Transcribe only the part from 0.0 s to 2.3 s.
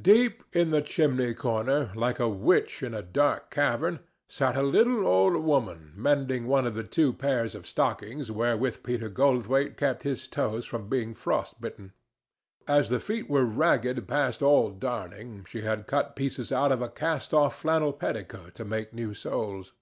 Deep in the chimney corner, like a